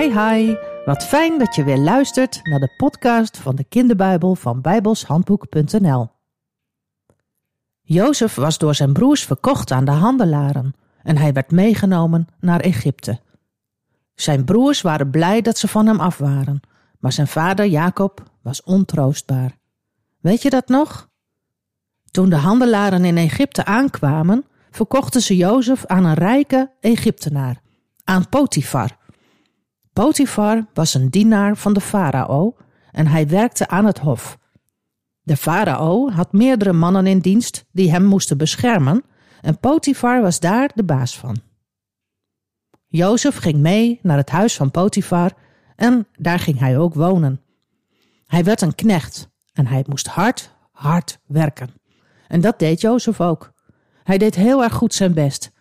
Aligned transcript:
Hi 0.00 0.18
hi, 0.18 0.56
wat 0.84 1.04
fijn 1.04 1.38
dat 1.38 1.54
je 1.54 1.64
weer 1.64 1.78
luistert 1.78 2.40
naar 2.42 2.58
de 2.58 2.74
podcast 2.76 3.36
van 3.36 3.56
de 3.56 3.64
kinderbijbel 3.64 4.34
van 4.34 4.60
bijbelshandboek.nl. 4.60 6.08
Jozef 7.80 8.34
was 8.34 8.58
door 8.58 8.74
zijn 8.74 8.92
broers 8.92 9.24
verkocht 9.24 9.70
aan 9.70 9.84
de 9.84 9.90
handelaren 9.90 10.74
en 11.02 11.16
hij 11.16 11.32
werd 11.32 11.50
meegenomen 11.50 12.26
naar 12.38 12.60
Egypte. 12.60 13.20
Zijn 14.14 14.44
broers 14.44 14.80
waren 14.80 15.10
blij 15.10 15.40
dat 15.40 15.58
ze 15.58 15.68
van 15.68 15.86
hem 15.86 16.00
af 16.00 16.18
waren, 16.18 16.60
maar 16.98 17.12
zijn 17.12 17.28
vader 17.28 17.66
Jacob 17.66 18.22
was 18.42 18.62
ontroostbaar. 18.62 19.58
Weet 20.20 20.42
je 20.42 20.50
dat 20.50 20.68
nog? 20.68 21.08
Toen 22.10 22.30
de 22.30 22.36
handelaren 22.36 23.04
in 23.04 23.16
Egypte 23.16 23.64
aankwamen, 23.64 24.44
verkochten 24.70 25.20
ze 25.20 25.36
Jozef 25.36 25.86
aan 25.86 26.04
een 26.04 26.14
rijke 26.14 26.70
Egyptenaar, 26.80 27.60
aan 28.04 28.28
Potifar. 28.28 28.98
Potifar 30.00 30.66
was 30.74 30.94
een 30.94 31.08
dienaar 31.08 31.56
van 31.56 31.72
de 31.72 31.80
farao 31.80 32.56
en 32.90 33.06
hij 33.06 33.28
werkte 33.28 33.68
aan 33.68 33.84
het 33.84 33.98
hof. 33.98 34.38
De 35.22 35.36
farao 35.36 36.10
had 36.10 36.32
meerdere 36.32 36.72
mannen 36.72 37.06
in 37.06 37.18
dienst 37.18 37.64
die 37.72 37.90
hem 37.90 38.04
moesten 38.04 38.38
beschermen 38.38 39.04
en 39.40 39.58
Potifar 39.58 40.22
was 40.22 40.40
daar 40.40 40.70
de 40.74 40.84
baas 40.84 41.18
van. 41.18 41.40
Jozef 42.86 43.36
ging 43.36 43.56
mee 43.56 43.98
naar 44.02 44.16
het 44.16 44.30
huis 44.30 44.56
van 44.56 44.70
Potifar 44.70 45.32
en 45.76 46.06
daar 46.18 46.38
ging 46.38 46.58
hij 46.58 46.78
ook 46.78 46.94
wonen. 46.94 47.40
Hij 48.26 48.44
werd 48.44 48.60
een 48.60 48.74
knecht 48.74 49.30
en 49.52 49.66
hij 49.66 49.84
moest 49.88 50.06
hard, 50.06 50.54
hard 50.72 51.18
werken. 51.26 51.70
En 52.28 52.40
dat 52.40 52.58
deed 52.58 52.80
Jozef 52.80 53.20
ook. 53.20 53.52
Hij 54.02 54.18
deed 54.18 54.34
heel 54.34 54.62
erg 54.62 54.72
goed 54.72 54.94
zijn 54.94 55.14
best, 55.14 55.52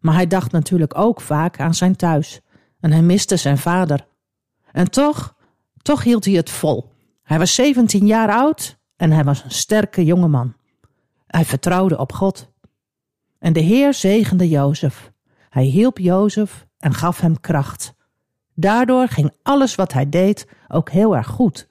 maar 0.00 0.14
hij 0.14 0.26
dacht 0.26 0.52
natuurlijk 0.52 0.98
ook 0.98 1.20
vaak 1.20 1.60
aan 1.60 1.74
zijn 1.74 1.96
thuis 1.96 2.40
en 2.86 2.92
hij 2.92 3.02
miste 3.02 3.36
zijn 3.36 3.58
vader. 3.58 4.06
En 4.72 4.90
toch, 4.90 5.34
toch 5.82 6.02
hield 6.02 6.24
hij 6.24 6.34
het 6.34 6.50
vol. 6.50 6.92
Hij 7.22 7.38
was 7.38 7.54
17 7.54 8.06
jaar 8.06 8.30
oud 8.30 8.78
en 8.96 9.10
hij 9.10 9.24
was 9.24 9.44
een 9.44 9.50
sterke 9.50 10.04
jongeman. 10.04 10.54
Hij 11.26 11.44
vertrouwde 11.44 11.98
op 11.98 12.12
God. 12.12 12.52
En 13.38 13.52
de 13.52 13.60
Heer 13.60 13.94
zegende 13.94 14.48
Jozef. 14.48 15.12
Hij 15.48 15.64
hielp 15.64 15.98
Jozef 15.98 16.66
en 16.78 16.94
gaf 16.94 17.20
hem 17.20 17.40
kracht. 17.40 17.94
Daardoor 18.54 19.08
ging 19.08 19.34
alles 19.42 19.74
wat 19.74 19.92
hij 19.92 20.08
deed 20.08 20.48
ook 20.68 20.90
heel 20.90 21.16
erg 21.16 21.26
goed. 21.26 21.68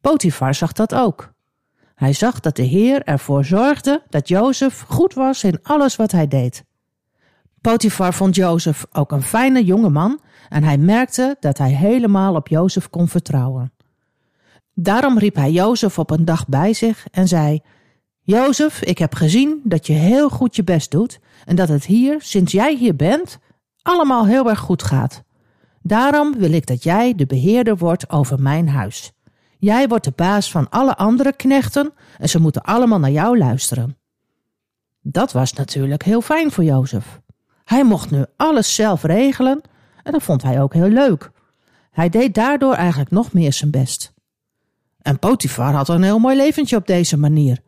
Potifar 0.00 0.54
zag 0.54 0.72
dat 0.72 0.94
ook. 0.94 1.32
Hij 1.94 2.12
zag 2.12 2.40
dat 2.40 2.56
de 2.56 2.62
Heer 2.62 3.02
ervoor 3.02 3.44
zorgde 3.44 4.02
dat 4.08 4.28
Jozef 4.28 4.80
goed 4.80 5.14
was 5.14 5.44
in 5.44 5.58
alles 5.62 5.96
wat 5.96 6.12
hij 6.12 6.28
deed. 6.28 6.64
Potifar 7.60 8.14
vond 8.14 8.34
Jozef 8.34 8.86
ook 8.92 9.12
een 9.12 9.22
fijne 9.22 9.64
jonge 9.64 9.90
man 9.90 10.20
en 10.48 10.64
hij 10.64 10.78
merkte 10.78 11.36
dat 11.40 11.58
hij 11.58 11.70
helemaal 11.70 12.34
op 12.34 12.48
Jozef 12.48 12.90
kon 12.90 13.08
vertrouwen. 13.08 13.72
Daarom 14.74 15.18
riep 15.18 15.34
hij 15.34 15.50
Jozef 15.50 15.98
op 15.98 16.10
een 16.10 16.24
dag 16.24 16.48
bij 16.48 16.72
zich 16.72 17.06
en 17.10 17.28
zei: 17.28 17.60
Jozef, 18.20 18.82
ik 18.82 18.98
heb 18.98 19.14
gezien 19.14 19.60
dat 19.64 19.86
je 19.86 19.92
heel 19.92 20.28
goed 20.28 20.56
je 20.56 20.64
best 20.64 20.90
doet 20.90 21.20
en 21.44 21.56
dat 21.56 21.68
het 21.68 21.84
hier, 21.84 22.16
sinds 22.18 22.52
jij 22.52 22.76
hier 22.76 22.96
bent, 22.96 23.38
allemaal 23.82 24.26
heel 24.26 24.48
erg 24.48 24.58
goed 24.58 24.82
gaat. 24.82 25.22
Daarom 25.82 26.38
wil 26.38 26.52
ik 26.52 26.66
dat 26.66 26.82
jij 26.82 27.14
de 27.14 27.26
beheerder 27.26 27.76
wordt 27.76 28.10
over 28.10 28.42
mijn 28.42 28.68
huis. 28.68 29.12
Jij 29.58 29.88
wordt 29.88 30.04
de 30.04 30.12
baas 30.16 30.50
van 30.50 30.68
alle 30.68 30.96
andere 30.96 31.32
knechten 31.36 31.92
en 32.18 32.28
ze 32.28 32.40
moeten 32.40 32.62
allemaal 32.62 32.98
naar 32.98 33.10
jou 33.10 33.38
luisteren. 33.38 33.98
Dat 35.02 35.32
was 35.32 35.52
natuurlijk 35.52 36.02
heel 36.02 36.20
fijn 36.20 36.50
voor 36.50 36.64
Jozef. 36.64 37.20
Hij 37.70 37.84
mocht 37.84 38.10
nu 38.10 38.24
alles 38.36 38.74
zelf 38.74 39.02
regelen 39.02 39.60
en 40.02 40.12
dat 40.12 40.22
vond 40.22 40.42
hij 40.42 40.62
ook 40.62 40.74
heel 40.74 40.88
leuk. 40.88 41.30
Hij 41.90 42.08
deed 42.08 42.34
daardoor 42.34 42.74
eigenlijk 42.74 43.10
nog 43.10 43.32
meer 43.32 43.52
zijn 43.52 43.70
best. 43.70 44.12
En 45.02 45.18
Potifar 45.18 45.72
had 45.72 45.88
een 45.88 46.02
heel 46.02 46.18
mooi 46.18 46.36
leventje 46.36 46.76
op 46.76 46.86
deze 46.86 47.16
manier. 47.16 47.60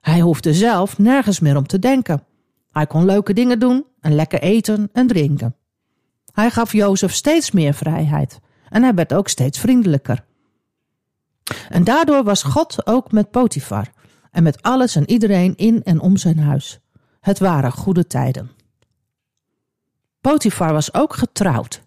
Hij 0.00 0.20
hoefde 0.20 0.54
zelf 0.54 0.98
nergens 0.98 1.40
meer 1.40 1.56
om 1.56 1.66
te 1.66 1.78
denken. 1.78 2.24
Hij 2.70 2.86
kon 2.86 3.04
leuke 3.04 3.32
dingen 3.32 3.58
doen 3.58 3.84
en 4.00 4.14
lekker 4.14 4.40
eten 4.40 4.88
en 4.92 5.06
drinken. 5.06 5.56
Hij 6.32 6.50
gaf 6.50 6.72
Jozef 6.72 7.12
steeds 7.12 7.50
meer 7.50 7.74
vrijheid 7.74 8.40
en 8.68 8.82
hij 8.82 8.94
werd 8.94 9.14
ook 9.14 9.28
steeds 9.28 9.58
vriendelijker. 9.58 10.24
En 11.68 11.84
daardoor 11.84 12.24
was 12.24 12.42
God 12.42 12.86
ook 12.86 13.12
met 13.12 13.30
Potifar 13.30 13.90
en 14.30 14.42
met 14.42 14.62
alles 14.62 14.96
en 14.96 15.10
iedereen 15.10 15.56
in 15.56 15.82
en 15.82 16.00
om 16.00 16.16
zijn 16.16 16.38
huis. 16.38 16.78
Het 17.20 17.38
waren 17.38 17.72
goede 17.72 18.06
tijden. 18.06 18.55
Potifar 20.26 20.72
was 20.72 20.94
ook 20.94 21.14
getrouwd, 21.14 21.82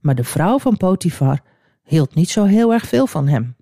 maar 0.00 0.14
de 0.14 0.24
vrouw 0.24 0.58
van 0.58 0.76
Potifar 0.76 1.40
hield 1.82 2.14
niet 2.14 2.30
zo 2.30 2.44
heel 2.44 2.72
erg 2.72 2.86
veel 2.86 3.06
van 3.06 3.28
hem. 3.28 3.56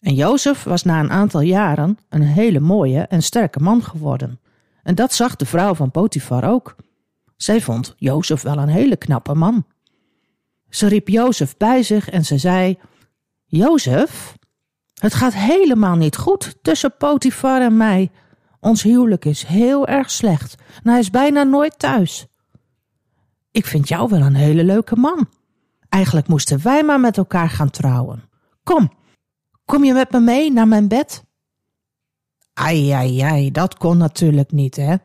En 0.00 0.14
Jozef 0.14 0.64
was 0.64 0.82
na 0.82 1.00
een 1.00 1.10
aantal 1.10 1.40
jaren 1.40 1.98
een 2.08 2.22
hele 2.22 2.60
mooie 2.60 3.00
en 3.00 3.22
sterke 3.22 3.60
man 3.60 3.82
geworden. 3.82 4.40
En 4.82 4.94
dat 4.94 5.14
zag 5.14 5.36
de 5.36 5.46
vrouw 5.46 5.74
van 5.74 5.90
Potifar 5.90 6.44
ook. 6.44 6.76
Zij 7.36 7.60
vond 7.60 7.94
Jozef 7.96 8.42
wel 8.42 8.56
een 8.56 8.68
hele 8.68 8.96
knappe 8.96 9.34
man. 9.34 9.64
Ze 10.68 10.86
riep 10.86 11.08
Jozef 11.08 11.56
bij 11.56 11.82
zich 11.82 12.08
en 12.08 12.24
ze 12.24 12.38
zei: 12.38 12.78
Jozef, 13.44 14.36
het 15.00 15.14
gaat 15.14 15.34
helemaal 15.34 15.96
niet 15.96 16.16
goed 16.16 16.56
tussen 16.62 16.96
Potifar 16.96 17.60
en 17.60 17.76
mij. 17.76 18.10
Ons 18.60 18.82
huwelijk 18.82 19.24
is 19.24 19.42
heel 19.42 19.86
erg 19.86 20.10
slecht 20.10 20.54
en 20.82 20.90
hij 20.90 21.00
is 21.00 21.10
bijna 21.10 21.42
nooit 21.42 21.78
thuis. 21.78 22.29
Ik 23.50 23.66
vind 23.66 23.88
jou 23.88 24.08
wel 24.08 24.20
een 24.20 24.34
hele 24.34 24.64
leuke 24.64 24.96
man. 24.96 25.28
Eigenlijk 25.88 26.28
moesten 26.28 26.62
wij 26.62 26.84
maar 26.84 27.00
met 27.00 27.16
elkaar 27.16 27.50
gaan 27.50 27.70
trouwen. 27.70 28.22
Kom, 28.62 28.92
kom 29.64 29.84
je 29.84 29.92
met 29.92 30.10
me 30.10 30.20
mee 30.20 30.52
naar 30.52 30.68
mijn 30.68 30.88
bed? 30.88 31.24
Ai, 32.52 32.90
ai, 32.90 33.20
ai, 33.20 33.50
dat 33.50 33.76
kon 33.76 33.96
natuurlijk 33.96 34.52
niet, 34.52 34.76
hè? 34.76 34.96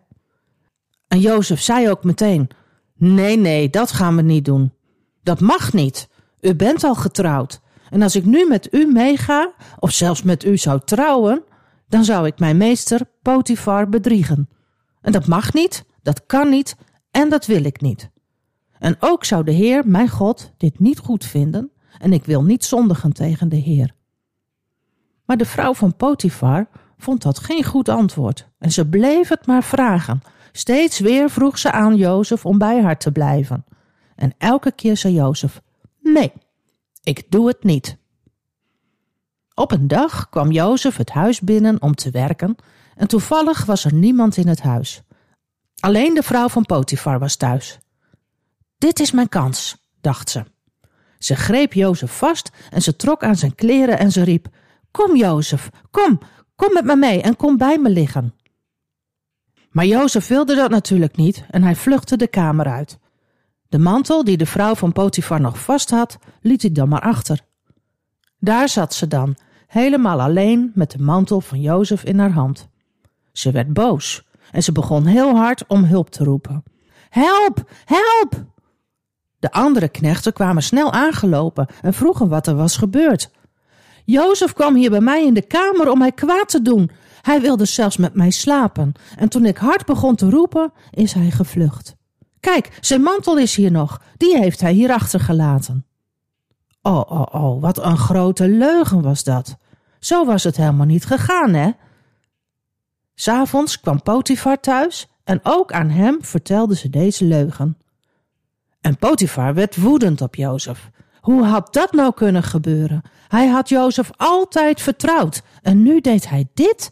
En 1.07 1.19
Jozef 1.19 1.61
zei 1.61 1.89
ook 1.89 2.03
meteen: 2.03 2.49
Nee, 2.95 3.37
nee, 3.37 3.69
dat 3.69 3.91
gaan 3.91 4.15
we 4.15 4.21
niet 4.21 4.45
doen. 4.45 4.73
Dat 5.23 5.39
mag 5.39 5.73
niet. 5.73 6.09
U 6.41 6.55
bent 6.55 6.83
al 6.83 6.95
getrouwd. 6.95 7.61
En 7.89 8.01
als 8.01 8.15
ik 8.15 8.25
nu 8.25 8.47
met 8.47 8.73
u 8.73 8.85
meega, 8.85 9.53
of 9.79 9.91
zelfs 9.91 10.23
met 10.23 10.43
u 10.43 10.57
zou 10.57 10.81
trouwen, 10.85 11.43
dan 11.87 12.03
zou 12.03 12.27
ik 12.27 12.39
mijn 12.39 12.57
meester 12.57 13.01
Potifar 13.21 13.89
bedriegen. 13.89 14.49
En 15.01 15.11
dat 15.11 15.27
mag 15.27 15.53
niet, 15.53 15.85
dat 16.01 16.25
kan 16.25 16.49
niet 16.49 16.75
en 17.11 17.29
dat 17.29 17.45
wil 17.45 17.63
ik 17.63 17.81
niet. 17.81 18.09
En 18.85 18.97
ook 18.99 19.23
zou 19.23 19.43
de 19.43 19.51
Heer, 19.51 19.87
mijn 19.87 20.09
God, 20.09 20.51
dit 20.57 20.79
niet 20.79 20.99
goed 20.99 21.25
vinden 21.25 21.71
en 21.99 22.13
ik 22.13 22.25
wil 22.25 22.43
niet 22.43 22.65
zondigen 22.65 23.13
tegen 23.13 23.49
de 23.49 23.55
Heer. 23.55 23.95
Maar 25.25 25.37
de 25.37 25.45
vrouw 25.45 25.73
van 25.73 25.95
Potifar 25.95 26.67
vond 26.97 27.21
dat 27.21 27.39
geen 27.39 27.63
goed 27.63 27.89
antwoord 27.89 28.49
en 28.59 28.71
ze 28.71 28.87
bleef 28.87 29.27
het 29.27 29.45
maar 29.45 29.63
vragen. 29.63 30.21
Steeds 30.51 30.99
weer 30.99 31.29
vroeg 31.29 31.57
ze 31.57 31.71
aan 31.71 31.95
Jozef 31.95 32.45
om 32.45 32.57
bij 32.57 32.81
haar 32.81 32.97
te 32.97 33.11
blijven. 33.11 33.65
En 34.15 34.33
elke 34.37 34.71
keer 34.71 34.97
zei 34.97 35.13
Jozef: 35.13 35.61
Nee, 36.01 36.33
ik 37.03 37.31
doe 37.31 37.47
het 37.47 37.63
niet. 37.63 37.97
Op 39.53 39.71
een 39.71 39.87
dag 39.87 40.29
kwam 40.29 40.51
Jozef 40.51 40.97
het 40.97 41.09
huis 41.09 41.41
binnen 41.41 41.81
om 41.81 41.95
te 41.95 42.11
werken 42.11 42.55
en 42.95 43.07
toevallig 43.07 43.65
was 43.65 43.85
er 43.85 43.93
niemand 43.93 44.37
in 44.37 44.47
het 44.47 44.61
huis. 44.61 45.01
Alleen 45.79 46.13
de 46.13 46.23
vrouw 46.23 46.47
van 46.49 46.65
Potifar 46.65 47.19
was 47.19 47.35
thuis. 47.35 47.79
Dit 48.77 48.99
is 48.99 49.11
mijn 49.11 49.29
kans, 49.29 49.87
dacht 50.01 50.29
ze. 50.29 50.43
Ze 51.19 51.35
greep 51.35 51.73
Jozef 51.73 52.17
vast 52.17 52.49
en 52.69 52.81
ze 52.81 52.95
trok 52.95 53.23
aan 53.23 53.35
zijn 53.35 53.55
kleren 53.55 53.97
en 53.97 54.11
ze 54.11 54.23
riep: 54.23 54.47
Kom, 54.91 55.15
Jozef, 55.15 55.69
kom, 55.91 56.19
kom 56.55 56.73
met 56.73 56.85
me 56.85 56.95
mee 56.95 57.21
en 57.21 57.35
kom 57.35 57.57
bij 57.57 57.77
me 57.77 57.89
liggen. 57.89 58.33
Maar 59.69 59.85
Jozef 59.85 60.27
wilde 60.27 60.55
dat 60.55 60.69
natuurlijk 60.69 61.15
niet 61.15 61.45
en 61.49 61.63
hij 61.63 61.75
vluchtte 61.75 62.17
de 62.17 62.27
kamer 62.27 62.67
uit. 62.67 62.97
De 63.69 63.79
mantel 63.79 64.23
die 64.23 64.37
de 64.37 64.45
vrouw 64.45 64.75
van 64.75 64.91
Potifar 64.91 65.41
nog 65.41 65.59
vast 65.59 65.89
had, 65.89 66.17
liet 66.41 66.61
hij 66.61 66.71
dan 66.71 66.89
maar 66.89 67.01
achter. 67.01 67.39
Daar 68.39 68.69
zat 68.69 68.93
ze 68.93 69.07
dan, 69.07 69.35
helemaal 69.67 70.21
alleen 70.21 70.71
met 70.73 70.91
de 70.91 70.99
mantel 70.99 71.41
van 71.41 71.61
Jozef 71.61 72.03
in 72.03 72.19
haar 72.19 72.31
hand. 72.31 72.69
Ze 73.31 73.51
werd 73.51 73.73
boos 73.73 74.23
en 74.51 74.63
ze 74.63 74.71
begon 74.71 75.05
heel 75.05 75.35
hard 75.35 75.67
om 75.67 75.83
hulp 75.83 76.09
te 76.09 76.23
roepen. 76.23 76.63
Help, 77.09 77.71
help! 77.85 78.53
De 79.45 79.51
andere 79.51 79.89
knechten 79.89 80.33
kwamen 80.33 80.63
snel 80.63 80.91
aangelopen 80.91 81.67
en 81.81 81.93
vroegen 81.93 82.27
wat 82.27 82.47
er 82.47 82.55
was 82.55 82.77
gebeurd. 82.77 83.31
Jozef 84.05 84.53
kwam 84.53 84.75
hier 84.75 84.89
bij 84.89 85.01
mij 85.01 85.25
in 85.25 85.33
de 85.33 85.41
kamer 85.41 85.91
om 85.91 85.97
mij 85.97 86.11
kwaad 86.11 86.49
te 86.49 86.61
doen. 86.61 86.91
Hij 87.21 87.41
wilde 87.41 87.65
zelfs 87.65 87.97
met 87.97 88.13
mij 88.13 88.29
slapen. 88.29 88.93
En 89.17 89.29
toen 89.29 89.45
ik 89.45 89.57
hard 89.57 89.85
begon 89.85 90.15
te 90.15 90.29
roepen, 90.29 90.71
is 90.91 91.13
hij 91.13 91.31
gevlucht. 91.31 91.95
Kijk, 92.39 92.77
zijn 92.81 93.01
mantel 93.01 93.37
is 93.37 93.55
hier 93.55 93.71
nog. 93.71 94.01
Die 94.17 94.37
heeft 94.37 94.61
hij 94.61 94.73
hier 94.73 94.91
achtergelaten. 94.91 95.85
Oh, 96.81 97.11
oh, 97.11 97.25
oh, 97.31 97.61
wat 97.61 97.83
een 97.83 97.97
grote 97.97 98.47
leugen 98.47 99.01
was 99.01 99.23
dat. 99.23 99.57
Zo 99.99 100.25
was 100.25 100.43
het 100.43 100.57
helemaal 100.57 100.85
niet 100.85 101.05
gegaan, 101.05 101.53
hè? 101.53 101.71
S'avonds 103.15 103.79
kwam 103.79 104.01
Potifar 104.01 104.59
thuis 104.59 105.07
en 105.23 105.39
ook 105.43 105.71
aan 105.71 105.89
hem 105.89 106.23
vertelde 106.23 106.75
ze 106.75 106.89
deze 106.89 107.25
leugen. 107.25 107.77
En 108.85 108.97
Potifar 108.97 109.53
werd 109.53 109.75
woedend 109.75 110.21
op 110.21 110.35
Jozef. 110.35 110.89
Hoe 111.21 111.43
had 111.43 111.73
dat 111.73 111.91
nou 111.91 112.13
kunnen 112.13 112.43
gebeuren? 112.43 113.01
Hij 113.27 113.47
had 113.47 113.69
Jozef 113.69 114.09
altijd 114.15 114.81
vertrouwd 114.81 115.41
en 115.61 115.83
nu 115.83 116.01
deed 116.01 116.29
hij 116.29 116.47
dit. 116.53 116.91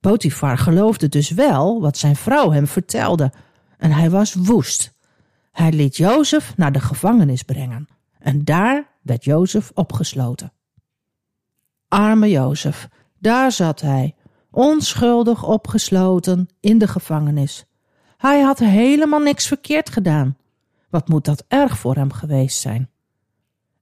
Potifar 0.00 0.58
geloofde 0.58 1.08
dus 1.08 1.30
wel 1.30 1.80
wat 1.80 1.98
zijn 1.98 2.16
vrouw 2.16 2.50
hem 2.50 2.66
vertelde 2.66 3.32
en 3.78 3.90
hij 3.90 4.10
was 4.10 4.34
woest. 4.34 4.92
Hij 5.52 5.72
liet 5.72 5.96
Jozef 5.96 6.56
naar 6.56 6.72
de 6.72 6.80
gevangenis 6.80 7.42
brengen 7.42 7.88
en 8.18 8.44
daar 8.44 8.88
werd 9.02 9.24
Jozef 9.24 9.70
opgesloten. 9.74 10.52
Arme 11.88 12.30
Jozef, 12.30 12.88
daar 13.18 13.52
zat 13.52 13.80
hij, 13.80 14.14
onschuldig 14.50 15.44
opgesloten 15.44 16.48
in 16.60 16.78
de 16.78 16.88
gevangenis. 16.88 17.64
Hij 18.16 18.40
had 18.40 18.58
helemaal 18.58 19.20
niks 19.20 19.46
verkeerd 19.46 19.90
gedaan. 19.90 20.36
Wat 20.94 21.08
moet 21.08 21.24
dat 21.24 21.44
erg 21.48 21.78
voor 21.78 21.94
hem 21.94 22.12
geweest 22.12 22.60
zijn? 22.60 22.90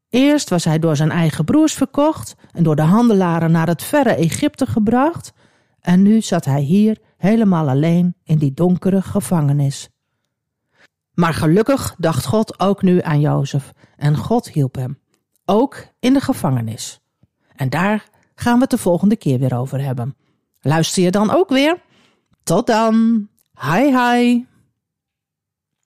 Eerst 0.09 0.49
was 0.49 0.65
hij 0.65 0.79
door 0.79 0.97
zijn 0.97 1.11
eigen 1.11 1.45
broers 1.45 1.75
verkocht 1.75 2.35
en 2.53 2.63
door 2.63 2.77
de 2.77 2.83
handelaren 2.83 3.51
naar 3.51 3.67
het 3.67 3.83
verre 3.83 4.15
Egypte 4.15 4.67
gebracht, 4.67 5.33
en 5.81 6.03
nu 6.03 6.21
zat 6.21 6.45
hij 6.45 6.61
hier 6.61 6.99
helemaal 7.17 7.69
alleen 7.69 8.15
in 8.25 8.39
die 8.39 8.55
donkere 8.55 9.03
gevangenis. 9.03 9.89
Maar 11.15 11.35
gelukkig 11.35 11.95
dacht 11.99 12.27
God 12.27 12.61
ook 12.61 12.83
nu 12.83 13.03
aan 13.03 13.21
Jozef 13.21 13.73
en 13.97 14.17
God 14.17 14.49
hielp 14.51 14.75
hem, 14.75 14.99
ook 15.45 15.87
in 15.99 16.13
de 16.13 16.21
gevangenis. 16.21 17.01
En 17.57 17.71
daar 17.71 18.09
gaan 18.35 18.55
we 18.55 18.61
het 18.61 18.71
de 18.71 18.79
volgende 18.79 19.17
keer 19.17 19.39
weer 19.39 19.57
over 19.57 19.85
hebben. 19.85 20.17
Luister 20.61 21.03
je 21.03 21.11
dan 21.11 21.31
ook 21.31 21.49
weer? 21.49 21.83
Tot 22.43 22.67
dan. 22.67 23.29
Hi 23.61 23.97
hi. 23.97 24.45